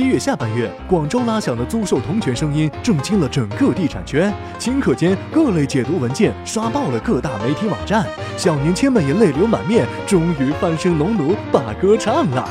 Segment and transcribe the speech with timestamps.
[0.00, 4.32] 七月下半月，广州拉响的租售同权声音震惊了整个地产圈。
[4.58, 12.48] 顷刻间，各类解读文件刷爆了各大媒体网站，小年轻们也泪流满面，终于翻身农奴把歌唱了。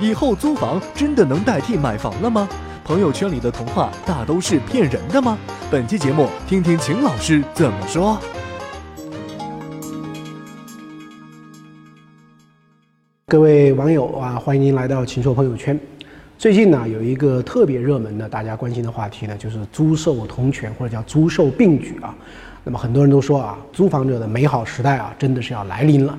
[0.00, 2.48] 以后租房真的能代替买房了吗？
[2.84, 5.36] 朋友圈里的童话大都是骗人的吗？
[5.68, 8.16] 本期节目，听听秦老师怎么说。
[13.26, 15.76] 各位网友啊，欢迎您来到秦说朋友圈。
[16.44, 22.14] 最近呢，有一个特别热门的、大家关心的话题呢，就是租售同权或者叫租售并举啊。
[22.64, 26.18] 那么很多人都说啊，租房者的美好时代啊，真的是要来临了。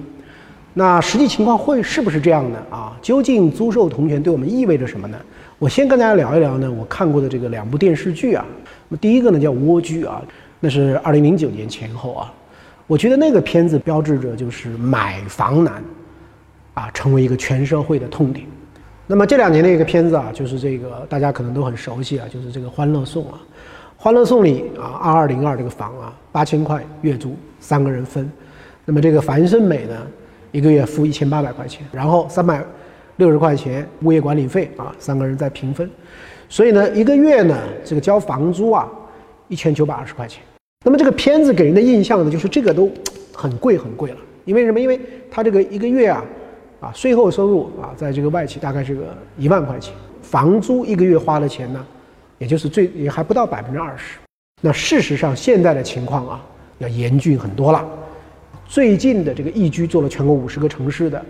[0.74, 2.58] 那实际情况会是不是这样呢？
[2.72, 2.98] 啊？
[3.04, 5.18] 究竟租售同权对我们意味着什么呢？
[5.60, 8.44] 我先跟大家聊一聊呢，我看过的这个两部电视剧啊。
[8.90, 10.24] 那么第一个呢叫《蜗居》啊，
[10.60, 12.34] 那是二零零九年前后啊。
[12.88, 15.84] 我觉得那个片子标志着就是买房难
[16.74, 18.48] 啊，成为一个全社会的痛点。
[19.08, 23.40] 那么这两年的一个片子啊，就是这个大家可能都很熟悉啊，就是这个《欢乐颂》啊，
[24.02, 28.28] 《欢乐颂》里啊，二二零二这个房啊，八千块月租，三个人分。
[28.84, 29.96] 那么这个樊胜美呢，
[30.52, 32.66] 一个月付一千八百块钱，然后三百
[33.18, 35.88] 六十块钱物业管理费啊，三个人再平分。
[36.50, 38.90] 所以呢，一个月呢，这个交房租啊，
[39.50, 40.42] 一千九百二十块钱。
[40.84, 42.92] 那么这个片子给人的印象呢，就是这个都
[43.32, 44.80] 很贵很贵了，因为什么？
[44.80, 46.26] 因为它这个一个月啊。
[46.86, 49.92] 啊，税后收入啊，在这个外企大概是个一万块钱，
[50.22, 51.84] 房租一个月花的钱呢，
[52.38, 54.20] 也就是最也还不到百分之二十。
[54.62, 56.46] 那事实上现在的情况啊，
[56.78, 57.84] 要严峻很多了。
[58.68, 61.26] 最近的这个易居做了全国五十个城市的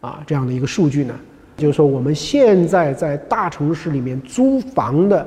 [0.00, 1.14] 啊这样的一个数据呢，
[1.56, 5.26] 就是说我们现在在大城市里面租房的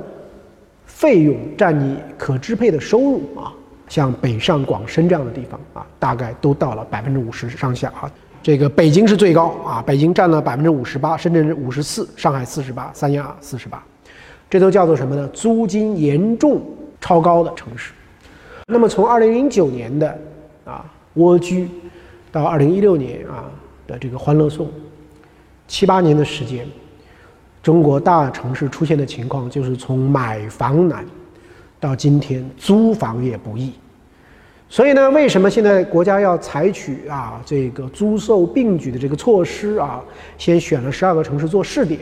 [0.85, 3.51] 费用占你可支配的收入啊，
[3.89, 8.09] 像北上广深这样的地方啊，大概都到了百分之五十上下啊。
[8.45, 13.83] 这个北京是最高啊，北京占了百分之五十八，深圳是五十四，上海四十八，三亚四十八，
[14.47, 15.27] 这都叫做什么呢？
[15.29, 16.61] 租金严重
[17.01, 17.91] 超高的城市。
[18.67, 20.15] 那么从二零零九年的
[20.63, 20.85] 啊
[21.15, 21.67] 蜗居，
[22.31, 23.49] 到二零一六年啊
[23.87, 24.69] 的这个欢乐颂，
[25.67, 26.67] 七八年的时间，
[27.63, 31.03] 中国大城市出现的情况就是从买房难，
[31.79, 33.73] 到今天租房也不易。
[34.67, 40.03] 所以呢，为什么现在国家要采取啊这个租售并举的这个措施啊？
[40.37, 42.01] 先选了十二个城市做试点，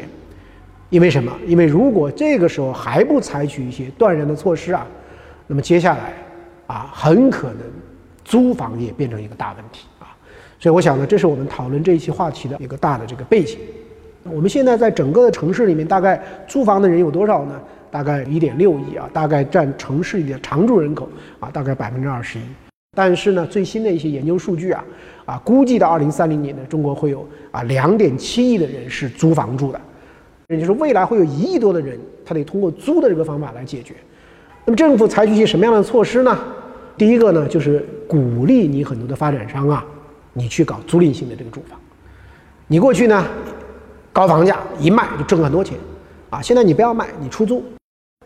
[0.90, 1.32] 因为什么？
[1.46, 4.88] 因为如果这个时候还不采取一些断然的措施啊，
[5.46, 6.14] 那么接下来
[6.66, 7.60] 啊很可能
[8.24, 10.16] 租房也变成一个大问题啊。
[10.58, 13.60] 所以我想呢，这是我们讨论这一期话题的一个大的这个背景。
[14.24, 17.60] 我们现在在整个的城市里面，大概租房的人有多少呢？
[17.94, 21.08] 大概一点六亿啊，大概占城市里的常住人口
[21.40, 22.42] 啊，大概百分之二十一。
[22.96, 24.84] 但是呢，最新的一些研究数据啊，
[25.26, 29.80] 啊，估计到二零三零年呢，中国会有啊两点七亿的人是租房住的，
[30.48, 31.96] 也就是未来会有一亿多的人，
[32.26, 33.94] 他得通过租的这个方法来解决。
[34.66, 36.36] 那么政府采取一些什么样的措施呢？
[36.98, 39.86] 第一个呢，就是鼓励你很多的发展商啊，
[40.34, 41.80] 你去搞租赁性的这个住房。
[42.66, 43.24] 你过去呢，
[44.12, 45.78] 高房价一卖就挣很多钱，
[46.32, 47.64] 啊，现在你不要卖，你出租。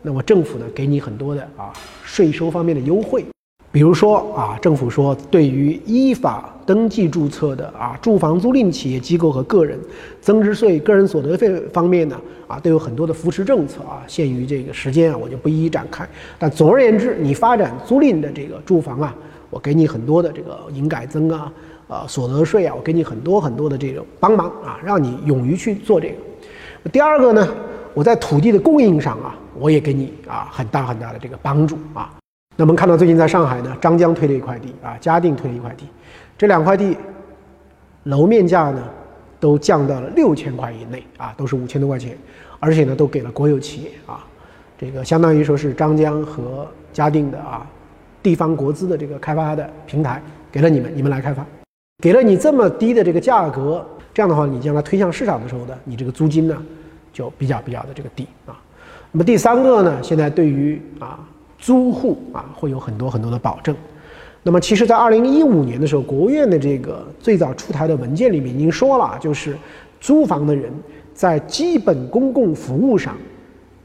[0.08, 3.26] 那么政府呢，给你很多的啊税收方面的优惠，
[3.74, 9.78] 比如说啊，政府说对于依法登记注册的啊住房租赁企业机构和个人，
[10.22, 16.08] 增值税、个人所得税方面呢啊都有很多的扶持政策啊，限于这个时间啊，我就不一一展开。
[16.40, 19.14] 但总而言之，你发展租赁的这个住房啊，
[19.50, 21.52] 我给你很多的这个营改增啊，
[21.90, 26.16] 啊所得税啊，我给你很多很多的这种帮忙啊，让你勇于去做这个。
[26.94, 27.46] 第二个呢，
[27.98, 29.36] 我在土地的供应上啊。
[29.60, 32.14] 我也给你啊很大很大的这个帮助啊。
[32.56, 35.86] 那我们看到最近在上海呢，张江推了一块地啊，嘉定推了一块地，
[36.38, 36.96] 这两块地
[38.04, 38.84] 楼面价呢
[39.40, 42.16] 都降到了六千块以内啊，都是五千多块钱，
[42.60, 44.24] 而且呢都给了国有企业啊，
[44.78, 47.66] 这个相当于说是张江和嘉定的啊
[48.22, 50.22] 地方国资的这个开发的平台
[50.52, 51.44] 给了你们，你们来开发，
[52.04, 53.84] 给了你这么低的这个价格，
[54.14, 56.56] 这样的话你将来推向市场的时候呢，你这个租金呢
[57.18, 58.54] 就比较比较的这个低啊。
[59.12, 61.20] 那么第三个呢，现在对于啊
[61.58, 63.76] 租户啊会有很多很多的保证。
[64.44, 69.58] 那么其实，在二零一五年的时候，国务院的这个最早出台的文件里面已经说了，就是
[70.00, 70.72] 租房的人
[71.14, 73.18] 在基本公共服务上，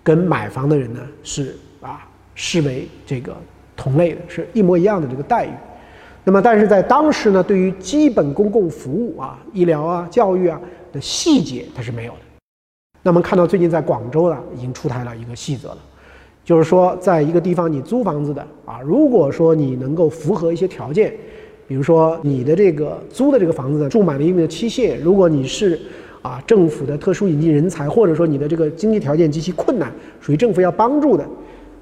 [0.05, 3.35] 跟买房的人呢是啊视为这个
[3.75, 5.51] 同类的，是一模一样的这个待遇。
[6.23, 10.61] 那么但是在当时呢，对于基本公共服务啊、医疗啊、教育啊
[10.93, 12.32] 的细节，它是没有的。
[13.03, 15.79] 那么看到最近在广州呢，已经出台了一个细则了，
[16.45, 21.13] 就是说，在一个地方你租房子的啊，如果说你能够符合一些条件，
[21.67, 25.81] 比如说你的这个租的这个房子住满了一定的期限，如果你是
[26.23, 31.27] 啊，政府的特殊引进人才，或者说你的这个经济条件极其困难，属于政府要帮助的，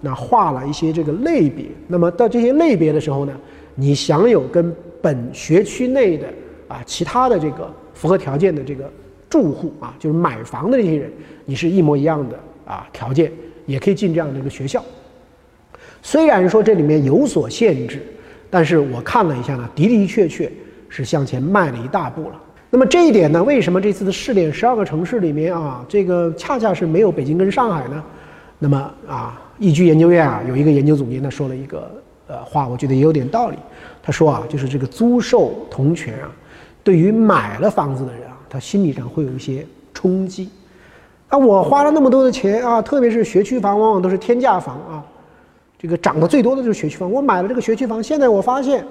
[0.00, 1.66] 那划了一些这个类别。
[1.86, 3.32] 那么到这些类别的时候呢，
[3.74, 6.26] 你享有跟本学区内的
[6.68, 8.90] 啊其他的这个符合条件的这个
[9.30, 11.10] 住户啊，就是买房的这些人，
[11.46, 13.32] 你是一模一样的啊条件，
[13.64, 14.84] 也可以进这样的一个学校。
[16.02, 18.02] 虽然说这里面有所限制，
[18.50, 20.50] 但是我看了一下呢，的的确确
[20.88, 22.40] 是向前迈了一大步了。
[22.70, 28.02] 那么这一点呢，为什么这次的试点十二个城市里面啊，这个恰恰是没有北京跟上海呢？
[28.58, 31.90] 那么啊，易居研究院啊有一个研究总监呢说了一个
[32.26, 33.56] 呃话，我觉得也有点道理。
[34.02, 36.30] 他说啊，就是这个租售同权啊，
[36.82, 39.64] 对于买了房子的人，他心理上会有一些
[39.94, 40.50] 冲击。
[41.28, 45.06] 啊，我花了那么多的钱啊，特别是学区房，往往都是天价房啊。
[45.78, 47.10] 这个涨得最多的就是学区房。
[47.10, 48.84] 我买了这个学区房，现在我发现，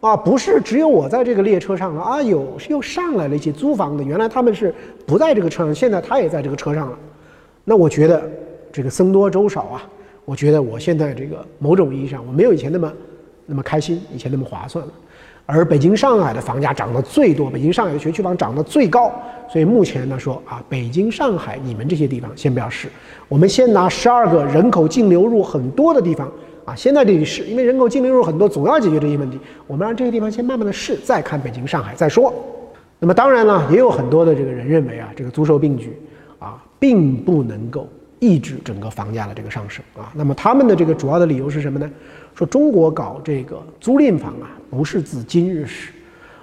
[0.00, 4.74] 啊，不是只有我在这个列车上了啊，有又上来了一些租房的，原来他们是
[5.06, 6.98] 不在这个车上，现在他也在这个车上了。
[7.64, 8.22] 那我觉得
[8.70, 9.82] 这个僧多粥少啊，
[10.26, 12.92] 我觉得我现在这个某种意义上我没有以前那么
[13.46, 14.92] 那么开心，以前那么划算了。
[15.44, 19.12] 而北京、上海的房价涨得最多，北京、上海的学区房涨得最高，
[19.48, 22.88] 所以目前呢说啊，北京、上海你们这些地方先不要试，
[23.28, 26.30] 我们先拿十二个人口净流入很多的地方
[26.64, 32.32] 啊，先在这里试，因为人口净流入很多，总要解决这些问题，我们让这些地方先慢慢的试，再看北京、上海再说。
[33.00, 36.00] 那么当然了，也有很多的这个人认为啊，这个租售并举
[36.38, 37.88] 啊，并不能够
[38.20, 40.12] 抑制整个房价的这个上升啊。
[40.14, 41.90] 那么他们的这个主要的理由是什么呢？
[42.34, 45.90] 说中国搞这个租赁房啊，不是自今日始，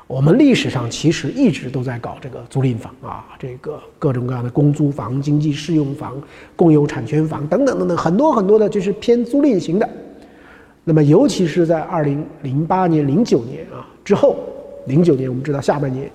[0.06, 6.22] 我们历史上其实一直都在搞这个租赁房啊，这个各种各样的公租房、经济适用房、
[6.56, 9.90] 共有产权房等等等等，很多很多的就是偏租赁型的。
[10.84, 14.38] 那么尤其是在二零零八年、零九年啊之后，
[14.86, 16.10] 零九年我们知道下半年。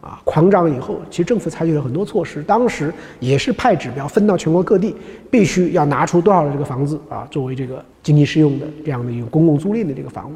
[0.00, 4.96] 啊，狂涨以后，其实政府采取了很多措施，当时也是派指标分到全国各地，
[5.30, 10.34] 必须要拿出多少的这个房子啊，作为这个经济适用的这样的一个公共租赁的这个房屋。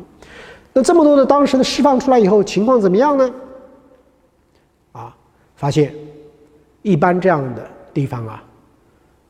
[0.74, 3.34] 那这么多的当时的释放出来以后，情况怎么样呢？
[4.92, 5.16] 啊，
[5.56, 5.94] 发现
[6.82, 8.44] 一般这样的地方啊，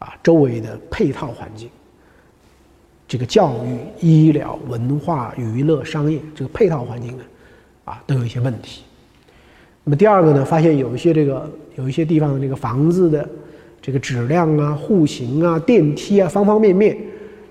[0.00, 1.70] 啊，周围的配套环境，
[3.06, 7.24] 这个教育、医疗、文化、娱乐、商业这个配套环境呢，
[7.84, 8.82] 啊，都有一些问题。
[9.86, 11.46] 那么第二个呢，发现有一些这个
[11.76, 13.28] 有一些地方的这个房子的
[13.82, 16.96] 这个质量啊、户型啊、电梯啊，方方面面，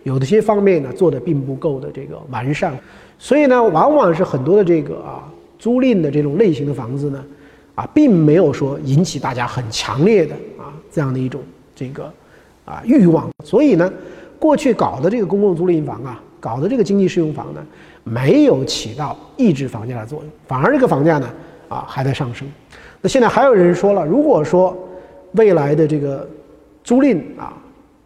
[0.01, 2.75] 有的些方面呢做的并不够的这个完善，
[3.19, 7.23] 所以呢，往往是很多的这个啊租赁的这种类型的房子呢，
[7.75, 11.39] 啊，并没有说引起大家很强烈的啊这样的一种
[11.75, 12.11] 这个
[12.65, 13.93] 啊欲望，所以呢，
[14.39, 17.63] 过去搞的这个公共租赁房啊，搞的这个经济适用房呢，
[18.03, 21.29] 没有起到抑制房价的作用，反而这个房价呢。
[21.73, 22.47] 啊，还在上升。
[23.01, 24.77] 那现在还有人说了，如果说
[25.33, 26.29] 未来的这个
[26.83, 27.57] 租赁啊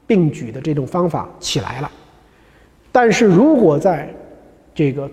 [0.07, 1.91] 并举的这种方法起来了，
[2.91, 4.11] 但是如果在
[4.73, 5.09] 这个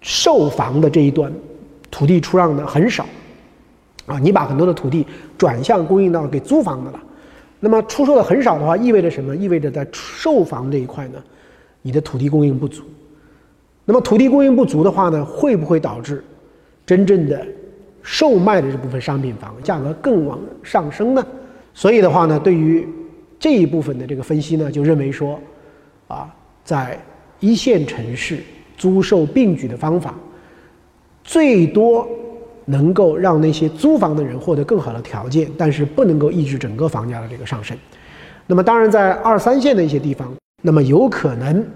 [0.00, 1.32] 售房的这一端，
[1.90, 3.04] 土地出让的很少，
[4.06, 5.06] 啊，你把很多的土地
[5.36, 7.00] 转向供应到给租房的了，
[7.60, 9.36] 那么出售的很少的话，意味着什么？
[9.36, 11.22] 意味着在售房这一块呢，
[11.82, 12.82] 你的土地供应不足。
[13.84, 16.24] 那么土地供应不足的话呢，会不会导致
[16.84, 17.46] 真正的？
[18.08, 21.26] 售卖的这部分商品房价格更往上升呢，
[21.74, 22.86] 所以的话呢，对于
[23.36, 25.40] 这一部分的这个分析呢，就认为说，
[26.06, 26.32] 啊，
[26.62, 26.96] 在
[27.40, 28.38] 一线城市
[28.76, 30.14] 租售并举的方法，
[31.24, 32.08] 最多
[32.64, 37.76] 能够让那些租房的人获得更好的条件，但是不能够抑制整个房价的这个上升。
[38.46, 40.32] 那么，当然在二三线的一些地方，
[40.62, 41.66] 那么有可能，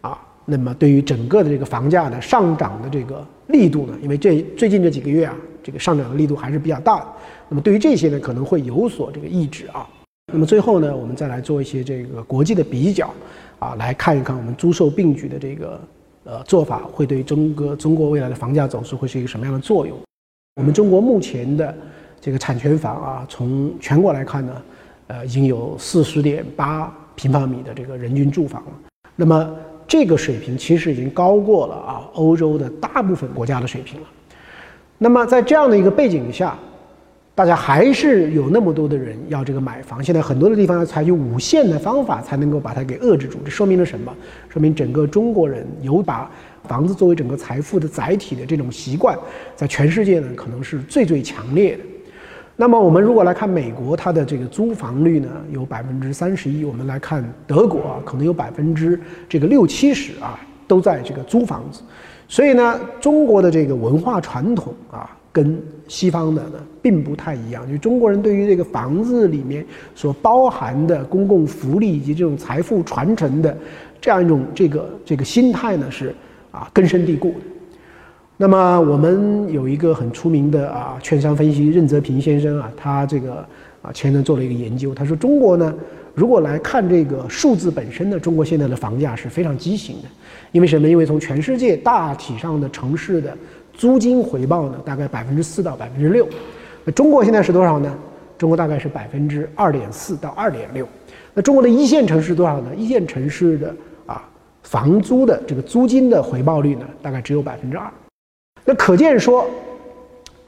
[0.00, 5.36] 啊，那么对于整个的这个房价的上涨的这个力度呢，因为这最近这几个月啊。
[5.68, 7.06] 这个上涨的力度还是比较大的，
[7.50, 9.86] 那么对于这些呢，可能会有所这个抑制啊。
[10.32, 13.12] 那么最后呢，我们再来做一些这个国际的比较，
[13.58, 15.78] 啊，来看一看我们租售并举的这个
[16.24, 19.94] 呃做法会对中国中国未来的房价走势会是一个什么样的作用？
[20.56, 21.76] 我们中国目前的
[22.18, 24.62] 这个产权房啊，从全国来看呢，
[25.08, 28.72] 呃，已经有四十点八平方米的这个人均住房了。
[29.16, 29.54] 那么
[29.86, 34.06] 这个水平其实已经高过了啊欧洲的大部分国家的水平了。
[34.98, 36.58] 那么在这样的一个背景下，
[37.34, 40.02] 大家还是有那么多的人要这个买房。
[40.02, 43.38] 现在很多的地方要采取无限的方法才能够把它给遏制住。
[43.44, 44.12] 这说明了什么？
[44.48, 46.28] 说明整个中国人有把
[46.64, 49.16] 房子作为整个财富的载体的这种习惯，
[49.54, 51.84] 在全世界呢可能是最最强烈的。
[52.56, 56.64] 那么我们如果来看美国，它的这个租房率呢有百分之三十一。
[56.64, 60.36] 我们来看德国啊，可能有百分之这个六七十啊
[60.66, 61.82] 都在这个租房子。
[62.30, 65.58] 所以呢，中国的这个文化传统啊，跟
[65.88, 67.66] 西方的呢并不太一样。
[67.66, 73.56] 就中国人对于这个房子里面所包含的公共福利以及这种财富传承的
[73.98, 76.14] 这样一种这个这个心态呢是
[76.50, 77.40] 啊根深蒂固的。
[78.36, 83.36] 那么我们有一个很出名的啊券商分析任泽平先生啊，他这个
[83.80, 85.74] 啊前阵做了一个研究，他说中国呢。
[86.18, 90.08] 如果来看这个数字本身呢，中国现在的房价是非常畸形的，
[90.50, 90.88] 因为什么？
[90.88, 93.36] 因为从全世界大体上的城市的
[93.72, 96.26] 租金回报呢，大概百分之四到百分之六，
[96.84, 97.96] 那中国现在是多少呢？
[98.36, 100.88] 中国大概是百分之二点四到二点六。
[101.34, 102.74] 那中国的一线城市多少呢？
[102.76, 103.72] 一线城市的
[104.04, 104.28] 啊
[104.64, 107.88] 房租的这个租金的回报率呢，大概只有百分之二。
[108.64, 109.48] 那可见说。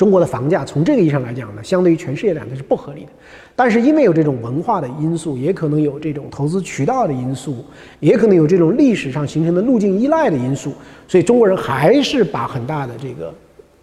[0.01, 3.11] 中国的房价从这个意义上来讲呢，相对于全世界来讲是不合理的。
[3.55, 7.63] 但是因为有这种文化的因素，也可能有这种投资渠道的因素，
[7.99, 10.73] 也可能有这种历史上形成的路径依赖的因素，
[11.07, 13.31] 所以中国人还是把很大的这个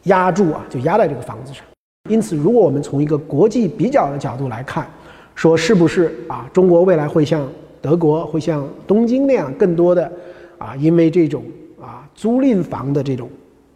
[0.05, 1.63] 压住啊，就压在这个房子上。
[2.09, 4.87] 因此，如果我们从一个国际比较的角度来看，
[5.35, 7.47] 说是不是啊，中国未来会像
[7.79, 10.11] 德国、会像东京那样，更多的
[10.57, 11.43] 啊，因为这种
[11.79, 13.29] 啊租赁房的这种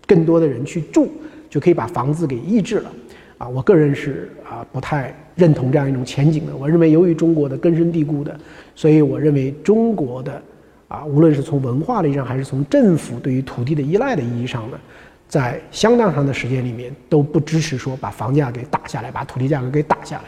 [0.07, 1.07] 更多的人去住。
[1.51, 2.91] 就可以把房子给抑制了，
[3.37, 6.55] 啊，我个人是啊不太认同这样一种前景的。
[6.55, 8.39] 我认为，由于中国的根深蒂固的，
[8.73, 10.41] 所以我认为中国的
[10.87, 14.79] 啊，无论是从文化的意义上，还是从政府对于土地的依赖的意义上呢，
[15.27, 20.23] 在相当长的时间里面都不支持说把房价给打下来，把土地价格给打下来。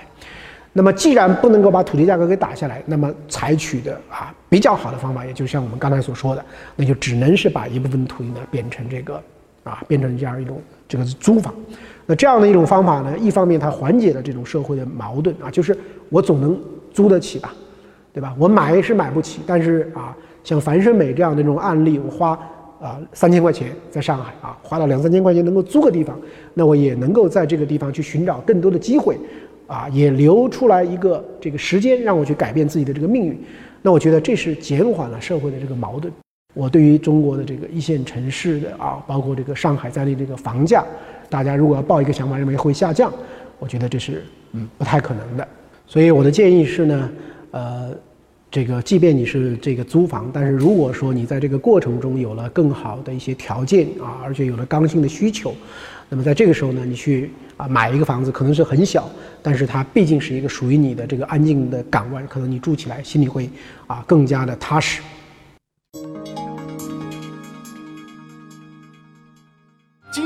[0.73, 6.43] 那么，既然不能够把土地价格给打下来，那么采取的啊比较好的方法，也就像我们刚才所说的，
[6.75, 9.23] 那就只能是把一部分土地呢变成这个
[9.63, 10.61] 啊变成这样一种。
[10.87, 11.53] 这个是租房，
[12.05, 15.75] 那这样的一种方法呢，一方面它缓解了这种社会的矛盾啊，就是
[16.09, 16.59] 我总能
[16.91, 17.53] 租得起吧，
[18.13, 18.35] 对吧？
[18.37, 22.37] 我买是买不起，但是啊，像樊胜美这样的这种案例，我花
[22.81, 26.19] 啊三千块钱在上海啊，花了两三千块钱能够租个地方，
[26.53, 29.17] 那我也能够在这个地方去寻找更多的机会，
[29.65, 33.41] 啊，也留出来一个这个时间让我去改变自己的这个命运，
[33.81, 36.13] 那我觉得这是减缓了社会的这个矛盾。
[36.53, 40.85] 我对于中国的这个一线城市的啊，包括这个上海在内这个房价，
[41.29, 43.11] 大家如果要抱一个想法，认为会下降，
[43.59, 45.47] 我觉得这是嗯不太可能的。
[45.87, 47.09] 所以我的建议是呢，
[47.51, 47.91] 呃，
[48.51, 55.53] 这个即便你是这个租房，但是如果说你在这个过程中有了更好的一些条件啊，而且有了刚性的需求，
[56.07, 59.09] 那么在这个时候呢，你去啊买一个房子，可能是很小，
[59.41, 63.49] 但是它毕竟是一个属于你的这个安静的港湾，可能你住起来心里会
[63.87, 65.01] 啊更加的踏实。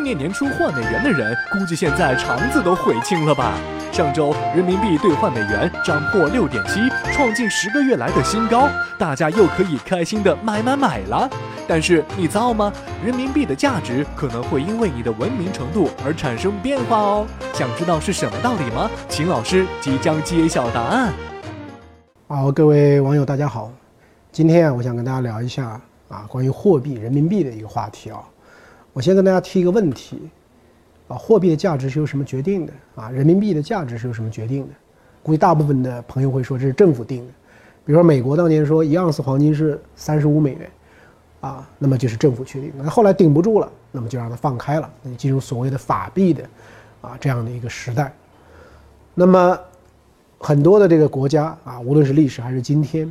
[0.07, 3.59] 年年初换美元的人，估计现在肠子都悔青了吧？
[3.91, 6.79] 上周人民币兑换美元涨破六点七，
[7.11, 11.29] 创近十个月来的新高，大家又可以开心的买买买了。
[11.67, 12.71] 但是你造吗？
[13.03, 17.27] 人民币的价值可能会因为你的文明程度而产生变化哦。
[17.53, 18.89] 想知道是什么道理吗？
[19.09, 21.11] 秦老师即将揭晓答案。
[22.29, 23.69] 好，各位网友大家好，
[24.31, 28.19] 今天啊，我想跟大家聊一下啊，关于货币人民币的一个话题啊。
[28.97, 30.19] 我先跟大家提一个问题，
[31.07, 32.73] 啊，货币的价值是由什么决定的？
[32.95, 34.69] 啊，人民币的价值是由什么决定的？
[35.21, 37.31] 估计大部分的朋友会说这是政府定的。
[37.85, 40.71] 比如说美国当年说一盎司黄金是三十五美元，
[41.41, 42.71] 啊，那么就是政府确定。
[42.75, 46.43] 那后来顶不住了，那么就让它放开了，那就进入所谓的法币的，
[47.01, 48.11] 啊，这样的一个时代。
[49.13, 49.59] 那么
[50.39, 53.07] 很多的这个国家啊，无论是历史还是今天，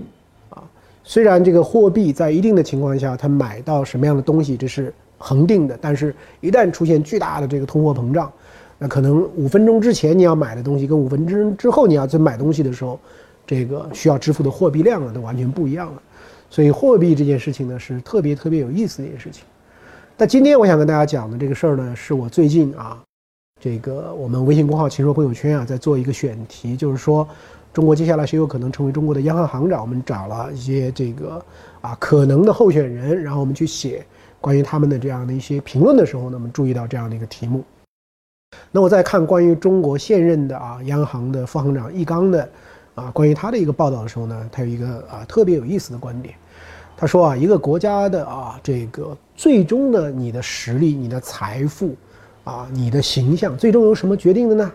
[0.50, 0.64] 啊，
[1.04, 4.92] 虽然这个货币在一定的情况下，它买到什么样的东西，这是。
[5.18, 8.30] 恒定的，但是一旦出现巨大的这个通货膨胀，
[8.78, 13.00] 那可能五分钟之前你要买的东西，跟五分钟之后你要再买东西的时候，
[13.46, 16.02] 这个需要支付的货币量啊，都完全不一样了。
[16.50, 19.44] 所以货币这件事情呢，是特别特别有意思的一件事情。
[20.16, 23.02] 但今天我想跟大家讲的这个事儿呢，是我最近啊，
[23.60, 27.26] 这个我们微信公号“秦说朋友圈”啊，在做一个选题，就是说
[27.72, 29.80] 中国接下来谁有可能成为中国的央行行长？
[29.80, 31.44] 我们找了一些这个
[31.80, 34.04] 啊可能的候选人，然后我们去写。
[34.46, 37.64] 关于他们的这样的一些评论的时候呢，我们注意到这样的一个题目。
[38.70, 42.48] 那我在看关于中国现任的啊央行的副行长易纲的
[42.94, 46.32] 啊关于他的一个报道的时候呢，他有一个啊特别有意思的观点。
[46.96, 51.96] 他说啊，一个国家的啊这个最终的你的实力、你的财富
[52.44, 54.72] 啊、你的形象，最终由什么决定的呢？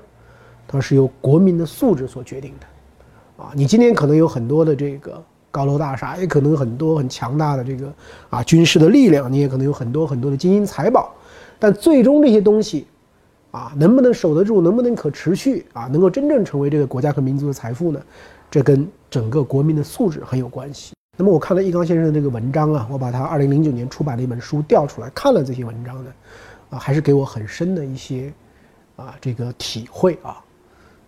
[0.67, 3.41] 它是由国民的素质所决定的。
[3.41, 5.23] 啊，你今天可能有很多的这个。
[5.51, 7.93] 高楼大厦也可能很多很强大的这个
[8.29, 11.13] 啊军事的力量，你也可能有很多很多的金银财宝，
[11.59, 12.87] 但最终这些东西
[13.51, 18.01] 啊能不能守得住，能不能可持续啊，能够真正成为这个国家和民族的财富呢？
[18.49, 20.93] 这跟整个国民的素质很有关系。
[21.17, 26.11] 那么我看了易纲先生的这个文章啊，我把他二零零九年出版的一本书调出来看了这些文章呢，
[26.71, 28.33] 啊，还是给我很深的一些
[28.95, 30.41] 啊这个体会啊。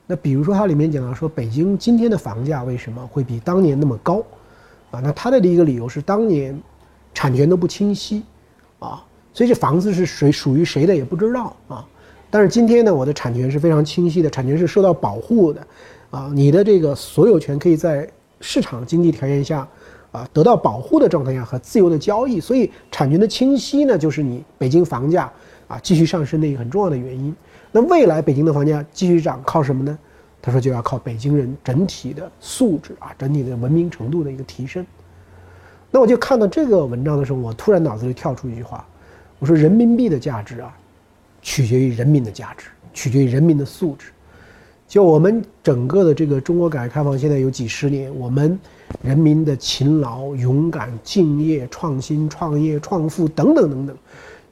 [0.06, 4.24] 那比如说它里面讲到说，北京今天的房价为什么会比当年那么高
[4.92, 5.00] 啊？
[5.00, 6.60] 那它的一个理由是当年
[7.14, 8.24] 产权都不清晰
[8.80, 11.86] 啊，所以这房子是谁属于谁的也不知道啊。
[12.30, 15.68] 但是今天呢，我的产权是非常清晰的，产权是受到保护的
[16.12, 18.10] 啊，你的这个所有权可以在
[18.42, 19.68] 市场经济条件下。
[20.14, 25.24] 啊，得到保护的状态下和自由的交易，所以产权的清晰呢，就是你北京房价
[25.68, 27.36] 啊继续上升的一个很重要的原因。
[27.76, 29.98] 那未来北京的房价继续涨，靠什么呢？
[30.42, 34.86] 他说就要靠北京人整体的素质啊，整体的文明程度的一个提升。
[35.90, 38.86] 那我就看到这个文章的时候，我突然脑子里跳出一句话，
[39.40, 40.78] 我说人民币的价值啊，
[41.42, 44.12] 取决于人民的价值，取决于人民的素质。
[44.88, 48.60] 就我们整个的这个中国改革开放现在有几十年，我们
[49.02, 53.98] 人民的勤劳、勇敢、敬业、创新、创业、创富等等等等，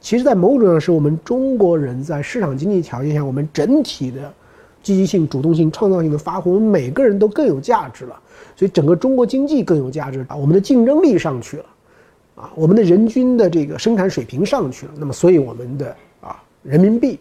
[0.02, 4.34] 其实，在某种上是我们中国人在市场经济条件下，我们整体的
[4.84, 8.20] 积极性、主动性、创造性的发挥，我们每个人都更有价值了，
[8.56, 11.66] 所以整个中国经济更有价值啊，我们的竞争力上去了，
[12.36, 17.18] 啊，我们的人均的这个生产水平上去了，那么，所以我们的啊人民币。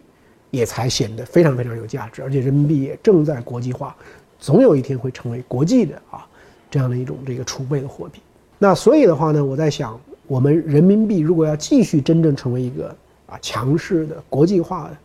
[0.53, 3.95] 也才显得非常非常有价值，而且人民币也正在国际化，
[4.41, 6.27] 总有一天会成为国际的啊
[6.69, 8.19] 这样的一种这个储备的货币。
[8.59, 9.97] 那所以的话呢，我在想，
[10.31, 12.95] 我们人民币如果要继续真正成为一个
[13.27, 14.97] 啊强势的国际化的、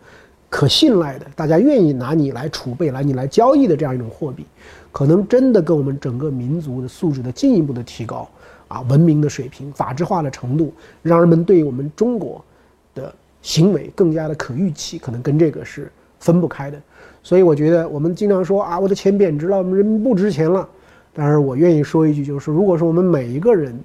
[0.51, 4.45] 可信赖的，大家愿意拿你来储备、来你来交易的这样一种货币，
[4.91, 8.29] 可能真的跟我们整个民族的素质的进一步的提高
[8.67, 12.45] 啊，文明的水平、法治化的程度，让人们对我们中国
[12.93, 13.11] 的。
[13.41, 15.87] 行为更加的可预期，可能跟这个是
[16.19, 16.81] 分不开的，
[17.21, 20.67] 所以我觉得我们经常说啊，我的钱贬值了，我们人民不值钱了。
[21.13, 23.79] 但是我愿意说一句，就是如果说我们每一个人，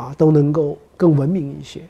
[0.00, 1.82] 啊，都能够更文明一些，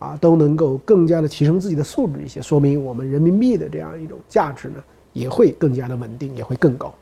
[0.00, 6.92] 啊，都能够更加的提升自己的素质一些，说明我们人民币的这样一种价值呢，也会更加的稳定，也会更高。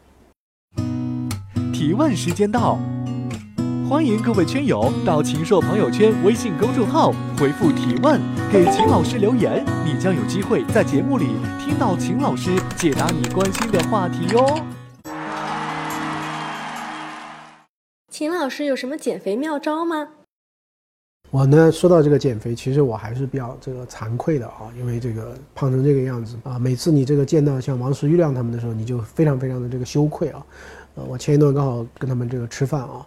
[1.73, 2.79] 提问时间到。
[3.89, 8.21] 欢迎各位圈友到秦朔朋友圈微信公众号回复提问，
[8.53, 11.27] 给秦老师留言，你将有机会在节目里
[11.59, 14.61] 听到秦老师解答你关心的话题哟。
[18.09, 20.11] 秦老师有什么减肥妙招吗？
[21.31, 30.45] 我呢，说到这个减肥，其实我还是比较这个惭愧的啊，因为这个胖成这个样子啊，每次你这个见到像王石、玉亮他们的时候，你就非常非常的这个羞愧啊。
[30.97, 33.07] 呃，我前一段刚好跟他们这个吃饭啊。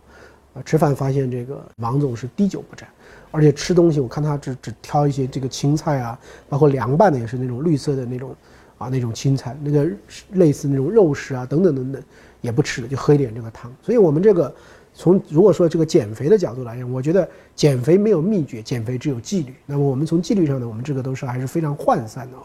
[0.54, 2.88] 啊，吃饭发现这个王总是滴酒不沾，
[3.32, 8.36] 而且吃东西我看他只只挑一些这个青菜啊，包括凉拌的也是那种绿色的那种，
[8.78, 9.90] 啊那种青菜，那个
[10.34, 12.00] 类似那种肉食啊等等等等
[12.42, 13.74] 也不吃，就喝一点这个汤。
[13.82, 14.54] 所以我们这个
[14.93, 19.53] 从如果说这个减肥的角度来讲，我觉得减肥没有秘诀，减肥只有纪律。
[19.65, 22.43] 那么我们从纪律上呢，我们这个都是还是非常涣散的啊。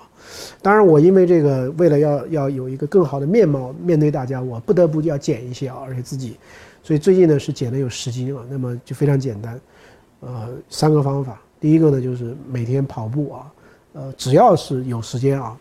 [0.62, 6.36] 当然我因为这个为了要要有一个更好的面貌面对大家，我不得不要减一些啊，而且自己。
[6.82, 9.60] 所以最近呢是减了有十斤啊，那么就非常简单，
[10.20, 11.38] 呃，三个方法。
[11.60, 13.52] 第一个呢就是每天跑步啊，
[13.92, 15.54] 呃，只要是有时间啊，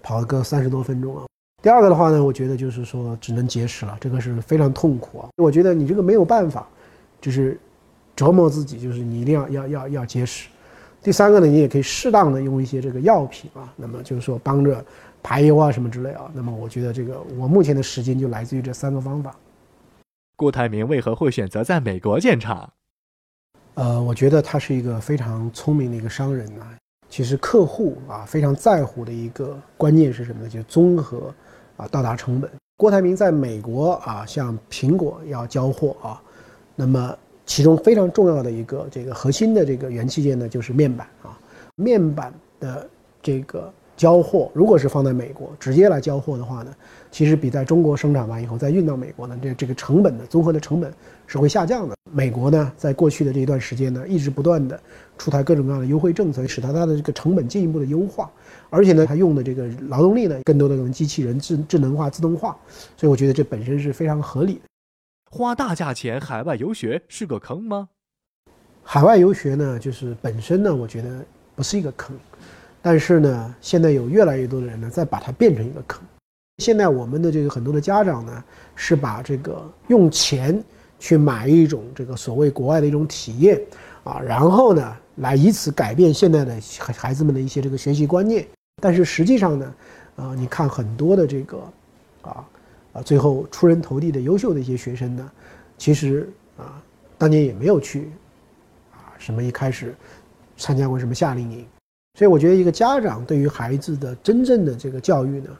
[0.00, 1.24] 跑个三十多分钟啊。
[1.62, 5.28] 第二个的话呢，我觉得就是说只能节食了，这个是非常痛苦啊。
[5.36, 6.68] 我觉得你这个没有办法，
[7.20, 7.58] 就是
[8.14, 10.48] 折磨自己，就是你一定要要要要节食。
[11.02, 14.84] 第三个呢，你也可以适当的用一些这个药品啊，那么就是说帮着
[15.22, 16.30] 排油啊什么之类啊。
[16.34, 19.34] 那么我觉得这个我目前的时间就来自于这三个方法。
[20.36, 22.70] 郭台铭为何会选择在美国建厂？
[23.74, 26.76] 呃，我觉得他是一个非常聪明的一个商人啊。
[27.08, 30.48] 其实客户啊非常在乎的一个观念是什么呢？
[30.48, 31.32] 就是综合
[31.76, 32.50] 啊到达成本。
[32.76, 36.22] 郭台铭在美国啊向苹果要交货啊，
[36.74, 41.38] 那么其中非常重要的一个这个核心的这个元器件呢就是面板啊，
[41.76, 42.88] 面板的
[43.22, 43.72] 这个。
[43.96, 46.74] 交货如果是放在美国直接来交货的话呢，
[47.10, 50.92] 其实比在中国生产完以后再运到美国呢，这这个成本的综合的成本
[51.26, 51.96] 是会下降的。
[52.12, 54.78] 美国呢，在过去的这一段时间呢，一直不断的
[55.18, 58.30] 出台各种各样的优惠政策，使它它的这个成本进一步的优化，
[58.70, 62.56] 而且呢，它用的这个劳动力呢，更多的用机器人智智能化、自动化，
[62.96, 64.60] 所以我觉得这本身是非常合理的。
[65.30, 67.88] 花大价钱海外游学是个坑吗？
[68.82, 72.16] 海外游学呢，就是本身呢，我觉得不是一个坑。
[72.86, 76.00] 但是呢，现在有越来越多的人呢，在把它变成一个坑。
[76.58, 78.44] 现在我们的这个很多的家长呢，
[78.76, 80.62] 是把这个用钱
[81.00, 83.60] 去买一种这个所谓国外的一种体验
[84.04, 88.46] 啊，然后呢，来以此改变现在的孩孩子们的一些这个学习观念。
[88.80, 89.74] 但是实际上呢，
[90.14, 91.58] 啊，你看很多的这个，
[92.22, 92.46] 啊，
[92.92, 95.28] 啊，最后出人头地的优秀的一些学生呢，
[95.76, 96.80] 其实啊，
[97.18, 98.12] 当年也没有去，
[98.92, 99.92] 啊，什么一开始
[100.56, 101.66] 参加过什么夏令营。
[102.16, 105.50] 所以我觉得一个家长对于孩子的真正的这个教育呢，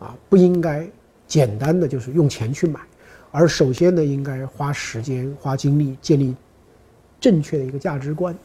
[0.00, 0.84] 啊，不应该
[1.28, 2.80] 简单的就是用钱去买，
[3.30, 6.34] 而首先呢，应该花时间、花精力建立
[7.20, 8.36] 正确的一个价值观。